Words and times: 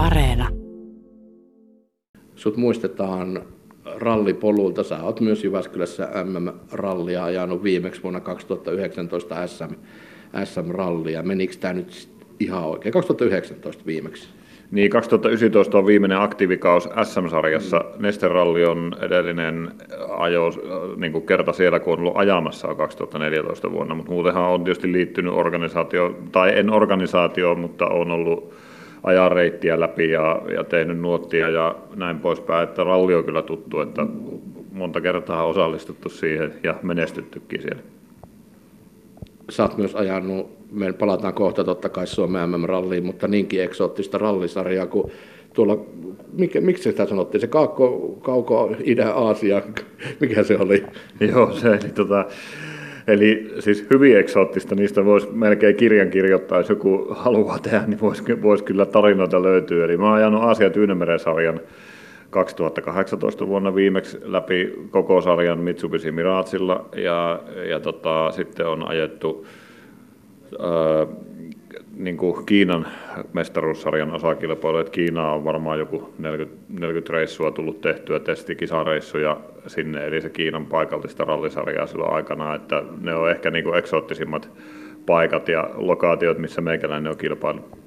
Areena. 0.00 0.48
Sut 2.36 2.56
muistetaan 2.56 3.42
rallipolulta. 3.96 4.82
Sä 4.82 5.02
oot 5.02 5.20
myös 5.20 5.44
Jyväskylässä 5.44 6.08
MM-rallia 6.24 7.24
ajanut 7.24 7.62
viimeksi 7.62 8.02
vuonna 8.02 8.20
2019 8.20 9.46
SM, 9.46 9.74
SM-rallia. 10.44 11.22
Menikö 11.22 11.54
tämä 11.60 11.74
nyt 11.74 12.08
ihan 12.38 12.64
oikein? 12.64 12.92
2019 12.92 13.86
viimeksi. 13.86 14.28
Niin, 14.70 14.90
2019 14.90 15.78
on 15.78 15.86
viimeinen 15.86 16.20
aktiivikaus 16.20 16.88
SM-sarjassa. 17.02 17.78
Mm. 17.78 18.02
Nesteralli 18.02 18.64
on 18.64 18.96
edellinen 19.00 19.70
ajo, 20.08 20.50
niin 20.96 21.12
kuin 21.12 21.26
kerta 21.26 21.52
siellä, 21.52 21.80
kun 21.80 21.92
on 21.92 21.98
ollut 21.98 22.16
ajamassa 22.16 22.74
2014 22.74 23.72
vuonna, 23.72 23.94
mutta 23.94 24.12
muutenhan 24.12 24.50
on 24.50 24.64
tietysti 24.64 24.92
liittynyt 24.92 25.32
organisaatio, 25.32 26.18
tai 26.32 26.58
en 26.58 26.70
organisaatio, 26.70 27.54
mutta 27.54 27.86
on 27.86 28.10
ollut 28.10 28.54
ajaa 29.02 29.28
reittiä 29.28 29.80
läpi 29.80 30.10
ja, 30.10 30.42
ja 30.54 30.64
tehnyt 30.64 30.98
nuottia 30.98 31.48
ja 31.48 31.76
näin 31.96 32.18
poispäin, 32.18 32.68
että 32.68 32.84
ralli 32.84 33.14
on 33.14 33.24
kyllä 33.24 33.42
tuttu, 33.42 33.80
että 33.80 34.06
monta 34.72 35.00
kertaa 35.00 35.44
osallistuttu 35.44 36.08
siihen 36.08 36.54
ja 36.62 36.74
menestyttykin 36.82 37.62
siellä. 37.62 37.82
Sä 39.50 39.62
oot 39.62 39.78
myös 39.78 39.94
ajanut, 39.94 40.50
me 40.72 40.92
palataan 40.92 41.34
kohta 41.34 41.64
totta 41.64 41.88
kai 41.88 42.06
Suomen 42.06 42.50
MM-ralliin, 42.50 43.06
mutta 43.06 43.28
niinkin 43.28 43.62
eksoottista 43.62 44.18
rallisarjaa 44.18 44.86
kuin 44.86 45.12
tuolla, 45.54 45.84
mikä, 46.32 46.60
miksi 46.60 46.82
sitä 46.82 47.06
sanottiin, 47.06 47.40
se 47.40 47.46
kauko, 47.46 48.18
kauko 48.22 48.76
Itä-Aasia, 48.84 49.62
mikä 50.20 50.42
se 50.42 50.58
oli? 50.58 50.84
Joo, 51.20 51.52
se 51.52 51.68
eli 51.68 51.92
tota, 51.94 52.24
Eli 53.10 53.54
siis 53.58 53.86
hyvin 53.90 54.18
eksoottista, 54.18 54.74
niistä 54.74 55.04
voisi 55.04 55.28
melkein 55.32 55.76
kirjan 55.76 56.10
kirjoittaa, 56.10 56.58
jos 56.58 56.68
joku 56.68 57.06
haluaa 57.10 57.58
tehdä, 57.58 57.82
niin 57.86 58.00
voisi, 58.00 58.42
vois 58.42 58.62
kyllä 58.62 58.86
tarinoita 58.86 59.42
löytyä. 59.42 59.84
Eli 59.84 59.96
mä 59.96 60.04
oon 60.04 60.14
ajanut 60.14 60.42
Aasia 60.42 60.70
Tyynemeren-sarjan 60.70 61.60
2018 62.30 63.46
vuonna 63.46 63.74
viimeksi 63.74 64.18
läpi 64.22 64.74
koko 64.90 65.20
sarjan 65.20 65.58
Mitsubishi 65.58 66.12
Miragella 66.12 66.88
ja, 66.96 67.42
ja 67.68 67.80
tota, 67.80 68.30
sitten 68.30 68.66
on 68.66 68.88
ajettu 68.88 69.46
ää, 70.58 71.06
niin 72.00 72.16
kuin 72.16 72.46
Kiinan 72.46 72.86
mestaruussarjan 73.32 74.14
osakilpailu, 74.14 74.78
että 74.78 74.92
Kiina 74.92 75.32
on 75.32 75.44
varmaan 75.44 75.78
joku 75.78 76.14
40, 76.18 76.62
40 76.68 77.12
reissua 77.12 77.50
tullut 77.50 77.80
tehtyä 77.80 78.20
testikisareissuja 78.20 79.40
sinne, 79.66 80.06
eli 80.06 80.20
se 80.20 80.30
Kiinan 80.30 80.66
paikallista 80.66 81.24
rallisarjaa 81.24 81.86
silloin 81.86 82.14
aikana, 82.14 82.54
että 82.54 82.82
ne 83.00 83.14
on 83.14 83.30
ehkä 83.30 83.50
niin 83.50 83.64
kuin 83.64 83.78
eksoottisimmat 83.78 84.50
paikat 85.06 85.48
ja 85.48 85.70
lokaatiot, 85.74 86.38
missä 86.38 86.60
meikäläinen 86.60 87.12
on 87.12 87.18
kilpailu 87.18 87.79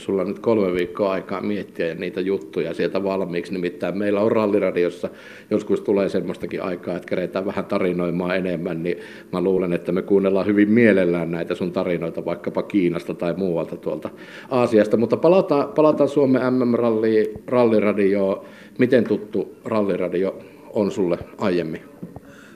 sulla 0.00 0.22
on 0.22 0.28
nyt 0.28 0.38
kolme 0.38 0.74
viikkoa 0.74 1.12
aikaa 1.12 1.40
miettiä 1.40 1.94
niitä 1.94 2.20
juttuja 2.20 2.74
sieltä 2.74 3.02
valmiiksi. 3.02 3.52
Nimittäin 3.52 3.98
meillä 3.98 4.20
on 4.20 4.32
ralliradiossa, 4.32 5.08
joskus 5.50 5.80
tulee 5.80 6.08
semmoistakin 6.08 6.62
aikaa, 6.62 6.96
että 6.96 7.08
keretään 7.08 7.46
vähän 7.46 7.64
tarinoimaan 7.64 8.36
enemmän, 8.36 8.82
niin 8.82 8.98
mä 9.32 9.40
luulen, 9.40 9.72
että 9.72 9.92
me 9.92 10.02
kuunnellaan 10.02 10.46
hyvin 10.46 10.70
mielellään 10.70 11.30
näitä 11.30 11.54
sun 11.54 11.72
tarinoita 11.72 12.24
vaikkapa 12.24 12.62
Kiinasta 12.62 13.14
tai 13.14 13.34
muualta 13.36 13.76
tuolta 13.76 14.10
Aasiasta. 14.50 14.96
Mutta 14.96 15.16
palataan, 15.16 15.68
palataan 15.68 16.08
Suomen 16.08 16.42
MM-ralliradioon. 16.54 18.44
Miten 18.78 19.04
tuttu 19.04 19.56
ralliradio 19.64 20.38
on 20.72 20.90
sulle 20.90 21.18
aiemmin? 21.38 21.80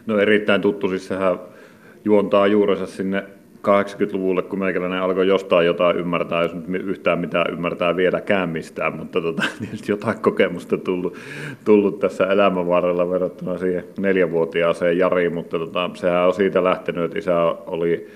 No 0.07 0.19
erittäin 0.19 0.61
tuttu, 0.61 0.89
siis 0.89 1.09
sehän 1.09 1.39
juontaa 2.05 2.47
juurensa 2.47 2.87
sinne 2.87 3.25
80-luvulle, 3.65 4.43
kun 4.43 4.59
meikäläinen 4.59 5.03
alkoi 5.03 5.27
jostain 5.27 5.67
jotain 5.67 5.97
ymmärtää, 5.97 6.43
jos 6.43 6.55
nyt 6.55 6.87
yhtään 6.87 7.19
mitään 7.19 7.47
ymmärtää 7.53 7.97
vieläkään 7.97 8.49
mistään, 8.49 8.97
mutta 8.97 9.21
tota, 9.21 9.43
tietysti 9.59 9.93
jotain 9.93 10.19
kokemusta 10.19 10.79
tullut, 10.79 11.17
tullut 11.65 11.99
tässä 11.99 12.27
elämän 12.27 12.69
varrella 12.69 13.11
verrattuna 13.11 13.59
siihen 13.59 13.85
neljävuotiaaseen 13.99 14.99
Jariin, 14.99 15.35
mutta 15.35 15.59
tota, 15.59 15.91
sehän 15.95 16.27
on 16.27 16.35
siitä 16.35 16.65
lähtenyt, 16.65 17.05
että 17.05 17.19
isä 17.19 17.41
oli, 17.67 18.07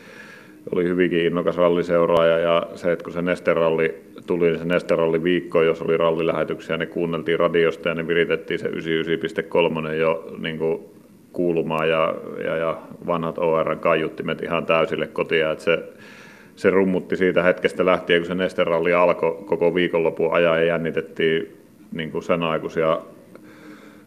oli 0.72 0.84
hyvinkin 0.84 1.26
innokas 1.26 1.56
ralliseuraaja 1.56 2.38
ja 2.38 2.66
se, 2.75 2.92
että 2.92 3.04
kun 3.04 3.12
se 3.12 3.22
nesteralli 3.22 3.94
tuli, 4.26 4.47
niin 4.47 4.58
se 4.58 4.64
nesteralli 4.64 5.22
viikko, 5.22 5.62
jos 5.62 5.82
oli 5.82 5.97
rallilähetyksiä, 5.97 6.76
ne 6.76 6.87
kuunneltiin 6.87 7.38
radiosta 7.38 7.88
ja 7.88 7.94
ne 7.94 8.08
viritettiin 8.08 8.58
se 8.58 8.69
99.3 8.69 9.92
jo 9.92 10.34
niin 10.38 10.58
kuin 10.58 10.97
kuulumaa 11.38 11.87
ja, 11.87 12.15
ja, 12.44 12.56
ja 12.56 12.76
vanhat 13.06 13.38
OR-kaiuttimet 13.38 14.43
ihan 14.43 14.66
täysille 14.66 15.06
kotia. 15.06 15.50
Että 15.50 15.65
se, 15.65 15.82
se 16.56 16.71
rummutti 16.71 17.16
siitä 17.16 17.43
hetkestä 17.43 17.87
lähtien, 17.87 18.21
kun 18.21 18.26
se 18.26 18.34
nesteralli 18.34 18.94
alkoi 18.94 19.38
koko 19.47 19.75
viikonlopun 19.75 20.32
ajan 20.32 20.59
ja 20.59 20.65
jännitettiin 20.65 21.56
niin 21.93 22.10
kuin 22.10 22.22
sen 22.22 22.43
aikuisia 22.43 22.99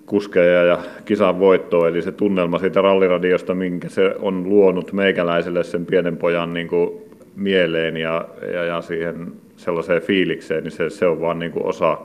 kuskeja 0.05 0.63
ja 0.63 0.77
kisan 1.05 1.39
voittoa, 1.39 1.87
eli 1.87 2.01
se 2.01 2.11
tunnelma 2.11 2.59
siitä 2.59 2.81
ralliradiosta, 2.81 3.55
minkä 3.55 3.89
se 3.89 4.15
on 4.19 4.49
luonut 4.49 4.93
meikäläiselle 4.93 5.63
sen 5.63 5.85
pienen 5.85 6.17
pojan 6.17 6.53
niin 6.53 6.67
kuin 6.67 7.01
mieleen 7.35 7.97
ja, 7.97 8.27
ja, 8.53 8.63
ja 8.63 8.81
siihen 8.81 9.33
sellaiseen 9.55 10.01
fiilikseen, 10.01 10.63
niin 10.63 10.71
se, 10.71 10.89
se 10.89 11.05
on 11.07 11.21
vaan 11.21 11.39
niin 11.39 11.51
kuin 11.51 11.65
osa, 11.65 11.97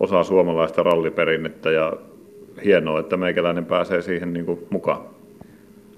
osa 0.00 0.24
suomalaista 0.24 0.82
ralliperinnettä 0.82 1.70
ja 1.70 1.92
hienoa, 2.64 3.00
että 3.00 3.16
meikäläinen 3.16 3.64
pääsee 3.64 4.02
siihen 4.02 4.32
niin 4.32 4.46
kuin 4.46 4.66
mukaan. 4.70 5.00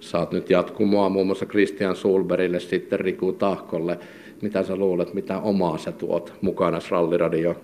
Saat 0.01 0.33
nyt 0.33 0.51
jatkumoa 0.51 1.09
muun 1.09 1.27
muassa 1.27 1.47
Christian 1.47 1.97
Sulberille, 1.97 2.61
sitten 2.61 3.01
Riku 3.01 3.33
Tahkolle. 3.33 3.99
Mitä 4.43 4.63
sä 4.63 4.77
luulet, 4.77 5.15
mitä 5.15 5.39
omaa 5.39 5.79
sä 5.79 5.93
tuot 5.93 6.33
mukana 6.41 6.79
ralliradio? 6.91 7.57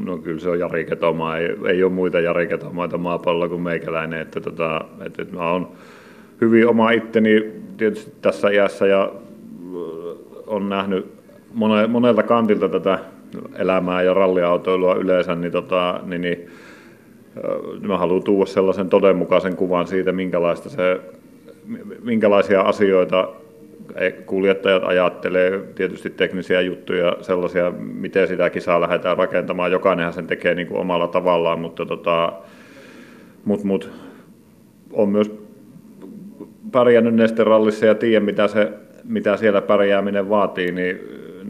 No 0.00 0.18
kyllä 0.18 0.40
se 0.40 0.50
on 0.50 0.58
Jari 0.58 0.84
Ketoma. 0.84 1.36
Ei, 1.36 1.48
ei 1.68 1.82
ole 1.82 1.92
muita 1.92 2.20
Jari 2.20 2.46
Ketomaita 2.46 2.98
maapallolla 2.98 3.48
kuin 3.48 3.60
meikäläinen. 3.62 4.20
Että 4.20 4.40
tota, 4.40 4.84
että, 5.06 5.22
että 5.22 5.34
mä 5.36 5.50
oon 5.50 5.68
hyvin 6.40 6.68
oma 6.68 6.90
itteni 6.90 7.52
tietysti 7.76 8.12
tässä 8.22 8.50
iässä 8.50 8.86
ja 8.86 9.12
on 10.46 10.68
nähnyt 10.68 11.06
monelta 11.88 12.22
kantilta 12.22 12.68
tätä 12.68 12.98
elämää 13.58 14.02
ja 14.02 14.14
ralliautoilua 14.14 14.94
yleensä, 14.94 15.34
niin, 15.34 15.52
tota, 15.52 16.00
niin, 16.04 16.20
niin 16.20 16.46
mä 17.80 17.98
haluan 17.98 18.22
tuoda 18.22 18.46
sellaisen 18.46 18.88
todenmukaisen 18.88 19.56
kuvan 19.56 19.86
siitä, 19.86 20.12
minkälaista 20.12 20.68
se, 20.68 21.00
minkälaisia 22.02 22.60
asioita 22.60 23.28
kuljettajat 24.26 24.82
ajattelee, 24.84 25.60
tietysti 25.74 26.10
teknisiä 26.10 26.60
juttuja, 26.60 27.16
sellaisia, 27.20 27.70
miten 27.78 28.28
sitä 28.28 28.50
kisaa 28.50 28.80
lähdetään 28.80 29.16
rakentamaan. 29.16 29.72
Jokainenhan 29.72 30.12
sen 30.12 30.26
tekee 30.26 30.54
niin 30.54 30.66
kuin 30.66 30.80
omalla 30.80 31.08
tavallaan, 31.08 31.60
mutta 31.60 31.86
tota, 31.86 32.32
mut, 33.44 33.64
mut, 33.64 33.90
on 34.92 35.08
myös 35.08 35.30
pärjännyt 36.72 37.14
nesterallissa 37.14 37.86
ja 37.86 37.94
tiedän, 37.94 38.24
mitä, 38.24 38.48
se, 38.48 38.72
mitä 39.04 39.36
siellä 39.36 39.62
pärjääminen 39.62 40.28
vaatii, 40.28 40.72
niin, 40.72 41.00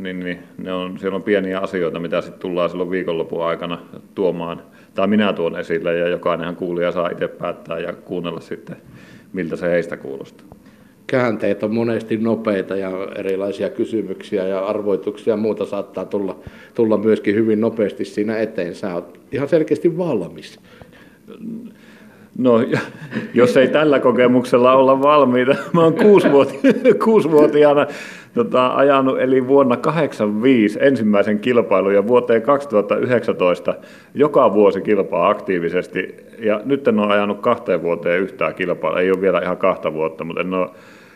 niin, 0.02 0.20
niin 0.20 0.38
ne 0.58 0.72
on, 0.72 0.98
siellä 0.98 1.16
on 1.16 1.22
pieniä 1.22 1.58
asioita, 1.58 2.00
mitä 2.00 2.20
sitten 2.20 2.40
tullaan 2.40 2.70
silloin 2.70 2.90
viikonlopun 2.90 3.44
aikana 3.44 3.78
tuomaan 4.14 4.62
tai 4.94 5.06
minä 5.06 5.32
tuon 5.32 5.58
esille 5.58 5.98
ja 5.98 6.08
jokainenhan 6.08 6.56
kuulija 6.56 6.92
saa 6.92 7.08
itse 7.08 7.28
päättää 7.28 7.78
ja 7.78 7.92
kuunnella 7.92 8.40
sitten, 8.40 8.76
miltä 9.32 9.56
se 9.56 9.70
heistä 9.70 9.96
kuulostaa. 9.96 10.46
Käänteet 11.06 11.62
on 11.62 11.74
monesti 11.74 12.16
nopeita 12.16 12.76
ja 12.76 12.90
erilaisia 13.16 13.70
kysymyksiä 13.70 14.46
ja 14.46 14.64
arvoituksia 14.66 15.32
ja 15.32 15.36
muuta 15.36 15.64
saattaa 15.64 16.04
tulla, 16.04 16.38
tulla 16.74 16.96
myöskin 16.96 17.34
hyvin 17.34 17.60
nopeasti 17.60 18.04
siinä 18.04 18.38
eteen. 18.38 18.74
Sä 18.74 18.94
oot 18.94 19.20
ihan 19.32 19.48
selkeästi 19.48 19.98
valmis. 19.98 20.60
No, 22.38 22.60
jos 23.34 23.56
ei 23.56 23.68
tällä 23.68 24.00
kokemuksella 24.00 24.72
olla 24.72 25.02
valmiita. 25.02 25.54
Mä 25.72 25.80
oon 25.80 25.94
kuusivuoti, 25.94 26.60
kuusivuotiaana 27.04 27.86
tota, 28.34 28.66
ajanut, 28.66 29.20
eli 29.20 29.48
vuonna 29.48 29.76
85 29.76 30.78
ensimmäisen 30.82 31.38
kilpailun 31.38 31.94
ja 31.94 32.06
vuoteen 32.06 32.42
2019 32.42 33.74
joka 34.14 34.52
vuosi 34.52 34.80
kilpaa 34.80 35.28
aktiivisesti. 35.28 36.16
Ja 36.38 36.60
nyt 36.64 36.88
en 36.88 36.98
ole 36.98 37.12
ajanut 37.12 37.40
kahteen 37.40 37.82
vuoteen 37.82 38.20
yhtään 38.22 38.54
kilpaa, 38.54 39.00
ei 39.00 39.10
ole 39.10 39.20
vielä 39.20 39.40
ihan 39.40 39.56
kahta 39.56 39.92
vuotta, 39.92 40.24
mutta 40.24 40.40
en 40.40 40.54
ole, 40.54 40.68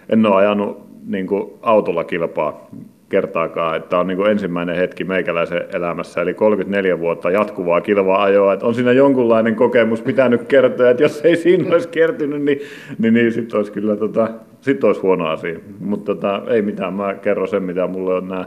en 0.08 0.26
ole 0.26 0.36
ajanut 0.36 0.86
niin 1.06 1.26
kuin 1.26 1.52
autolla 1.62 2.04
kilpaa 2.04 2.68
kertaakaan, 3.08 3.76
että 3.76 3.98
on 3.98 4.06
niin 4.06 4.16
kuin 4.16 4.30
ensimmäinen 4.30 4.76
hetki 4.76 5.04
meikäläisen 5.04 5.64
elämässä, 5.72 6.20
eli 6.22 6.34
34 6.34 6.98
vuotta 6.98 7.30
jatkuvaa 7.30 7.80
kilva-ajoa, 7.80 8.52
että 8.52 8.66
on 8.66 8.74
siinä 8.74 8.92
jonkunlainen 8.92 9.56
kokemus 9.56 10.02
pitänyt 10.02 10.42
kertoa, 10.42 10.90
että 10.90 11.02
jos 11.02 11.20
ei 11.20 11.36
siinä 11.36 11.72
olisi 11.72 11.88
kertynyt, 11.88 12.42
niin, 12.42 12.60
niin, 12.98 13.14
niin 13.14 13.32
sitten 13.32 13.56
olisi 13.56 13.72
kyllä 13.72 13.96
tota, 13.96 14.28
sit 14.60 14.84
olisi 14.84 15.00
huono 15.00 15.26
asia. 15.26 15.58
Mutta 15.80 16.14
tota, 16.14 16.42
ei 16.48 16.62
mitään, 16.62 16.94
mä 16.94 17.14
kerron 17.14 17.48
sen, 17.48 17.62
mitä 17.62 17.86
mulle 17.86 18.14
on 18.14 18.28
nämä 18.28 18.44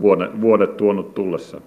vuodet, 0.00 0.40
vuodet 0.40 0.76
tuonut 0.76 1.14
tullessa. 1.14 1.60